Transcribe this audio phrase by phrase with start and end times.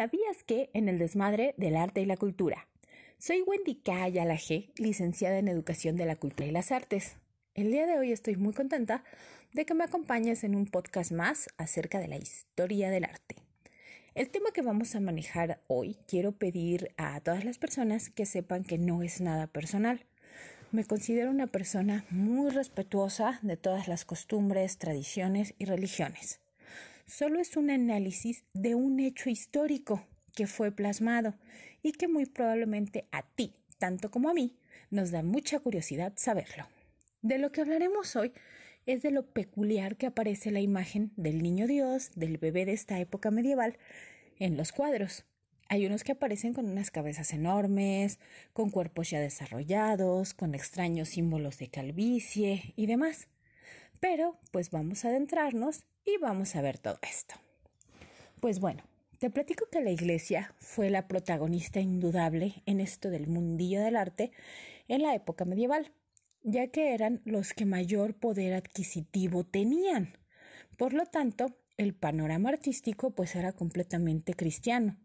[0.00, 2.66] ¿Sabías que en el desmadre del arte y la cultura?
[3.18, 4.04] Soy Wendy K.
[4.04, 7.16] Ayala G., licenciada en Educación de la Cultura y las Artes.
[7.54, 9.04] El día de hoy estoy muy contenta
[9.52, 13.36] de que me acompañes en un podcast más acerca de la historia del arte.
[14.14, 18.64] El tema que vamos a manejar hoy quiero pedir a todas las personas que sepan
[18.64, 20.06] que no es nada personal.
[20.72, 26.40] Me considero una persona muy respetuosa de todas las costumbres, tradiciones y religiones
[27.10, 31.34] solo es un análisis de un hecho histórico que fue plasmado
[31.82, 34.56] y que muy probablemente a ti, tanto como a mí,
[34.90, 36.66] nos da mucha curiosidad saberlo.
[37.20, 38.32] De lo que hablaremos hoy
[38.86, 42.98] es de lo peculiar que aparece la imagen del niño Dios, del bebé de esta
[43.00, 43.76] época medieval,
[44.38, 45.24] en los cuadros.
[45.68, 48.18] Hay unos que aparecen con unas cabezas enormes,
[48.52, 53.28] con cuerpos ya desarrollados, con extraños símbolos de calvicie y demás.
[54.00, 57.34] Pero, pues vamos a adentrarnos y vamos a ver todo esto.
[58.40, 58.82] Pues bueno,
[59.18, 64.32] te platico que la iglesia fue la protagonista indudable en esto del mundillo del arte
[64.88, 65.92] en la época medieval,
[66.42, 70.16] ya que eran los que mayor poder adquisitivo tenían.
[70.78, 74.96] Por lo tanto, el panorama artístico pues era completamente cristiano,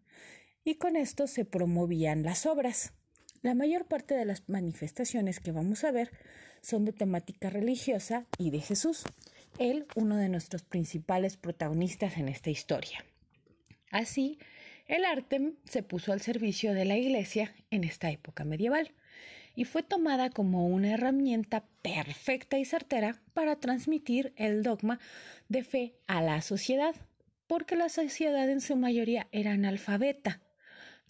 [0.63, 2.93] y con esto se promovían las obras.
[3.45, 6.09] La mayor parte de las manifestaciones que vamos a ver
[6.61, 9.03] son de temática religiosa y de Jesús
[9.59, 13.05] él uno de nuestros principales protagonistas en esta historia.
[13.91, 14.39] Así,
[14.87, 18.95] el arte se puso al servicio de la Iglesia en esta época medieval
[19.53, 24.99] y fue tomada como una herramienta perfecta y certera para transmitir el dogma
[25.49, 26.95] de fe a la sociedad,
[27.45, 30.41] porque la sociedad en su mayoría era analfabeta.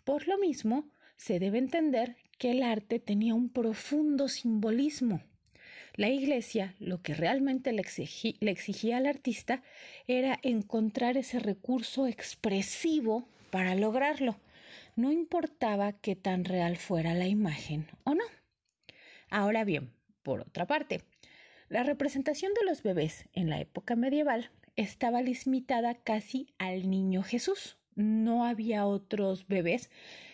[0.03, 5.21] Por lo mismo, se debe entender que el arte tenía un profundo simbolismo
[5.97, 9.63] la iglesia lo que realmente le, exigía al artista
[10.07, 14.37] era encontrar ese recurso expresivo para lograrlo.
[14.97, 18.25] No importaba qué tan real fuera la imagen o no.
[19.29, 21.01] Ahora bien, por otra parte,
[21.69, 27.77] la representación de los bebés en la época medieval estaba limitada casi al niño Jesús.
[27.95, 29.89] No había otros bebés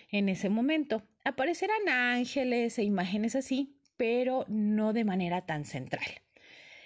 [0.10, 1.04] en ese momento.
[1.24, 6.06] Aparecerán ángeles e imágenes así, pero no de manera tan central.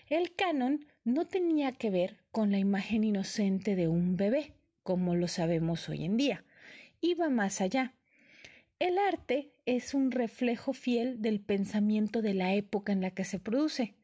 [0.10, 4.54] El canon no tenía que ver con la imagen inocente de un bebé,
[4.84, 6.44] como lo sabemos hoy en día.
[7.00, 7.94] Iba más allá.
[8.78, 13.40] El arte es un reflejo fiel del pensamiento de la época en la que se
[13.40, 13.96] produce.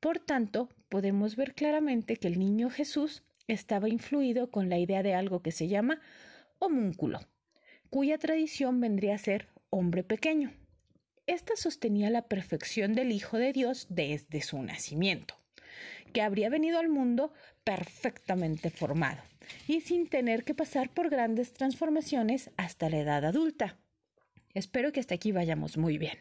[0.00, 5.14] Por tanto, podemos ver claramente que el niño Jesús estaba influido con la idea de
[5.14, 6.00] algo que se llama
[6.58, 7.20] homúnculo,
[7.90, 10.52] cuya tradición vendría a ser hombre pequeño.
[11.26, 15.34] Esta sostenía la perfección del Hijo de Dios desde su nacimiento,
[16.12, 17.32] que habría venido al mundo
[17.64, 19.22] perfectamente formado
[19.66, 23.76] y sin tener que pasar por grandes transformaciones hasta la edad adulta.
[24.54, 26.18] Espero que hasta aquí vayamos muy bien.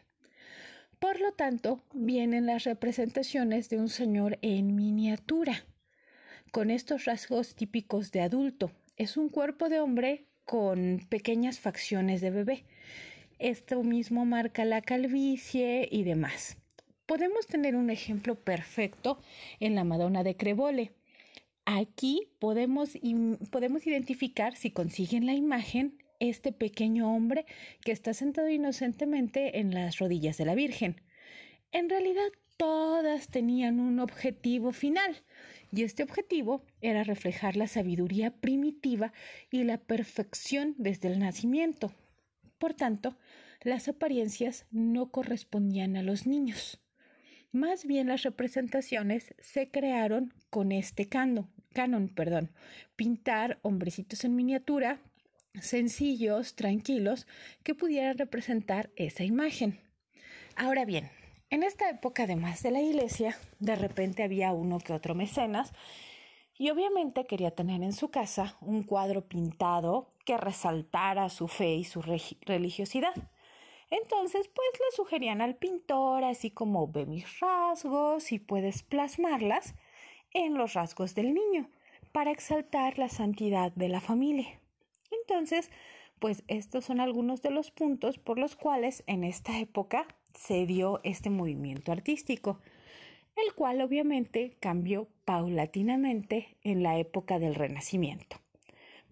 [1.00, 5.64] Por lo tanto, vienen las representaciones de un señor en miniatura,
[6.52, 8.72] con estos rasgos típicos de adulto.
[8.98, 12.66] Es un cuerpo de hombre con pequeñas facciones de bebé
[13.40, 16.58] esto mismo marca la calvicie y demás.
[17.06, 19.20] Podemos tener un ejemplo perfecto
[19.60, 20.92] en la Madonna de Crevole.
[21.66, 22.98] Aquí podemos,
[23.52, 27.46] podemos identificar, si consiguen la imagen, este pequeño hombre
[27.82, 31.02] que está sentado inocentemente en las rodillas de la Virgen.
[31.72, 32.28] En realidad,
[32.58, 35.22] todas tenían un objetivo final,
[35.72, 39.14] y este objetivo era reflejar la sabiduría primitiva
[39.52, 41.92] y la perfección desde el nacimiento,
[42.58, 43.16] por tanto,
[43.62, 46.80] las apariencias no correspondían a los niños.
[47.52, 52.52] Más bien las representaciones se crearon con este canon, canon, perdón,
[52.96, 55.00] pintar hombrecitos en miniatura,
[55.62, 57.26] sencillos, tranquilos,
[57.64, 59.80] que pudieran representar esa imagen.
[60.56, 61.10] Ahora bien,
[61.50, 65.72] en esta época, además de la iglesia, de repente había uno que otro mecenas
[66.58, 71.84] y obviamente quería tener en su casa un cuadro pintado que resaltara su fe y
[71.86, 73.14] su religiosidad.
[73.90, 79.76] Entonces, pues le sugerían al pintor, así como ve mis rasgos y puedes plasmarlas
[80.34, 81.70] en los rasgos del niño,
[82.12, 84.60] para exaltar la santidad de la familia.
[85.12, 85.72] Entonces,
[86.20, 91.00] pues estos son algunos de los puntos por los cuales en esta época se dio
[91.04, 92.60] este movimiento artístico
[93.38, 98.38] el cual obviamente cambió paulatinamente en la época del Renacimiento.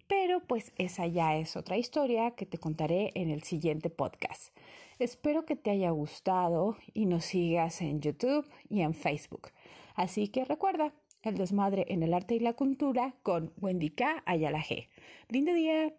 [0.07, 4.55] Pero pues esa ya es otra historia que te contaré en el siguiente podcast.
[4.99, 9.49] Espero que te haya gustado y nos sigas en YouTube y en Facebook.
[9.95, 10.93] Así que recuerda,
[11.23, 14.23] el desmadre en el arte y la cultura con Wendy K.
[14.25, 14.87] Ayala G.
[15.29, 15.93] Lindo día.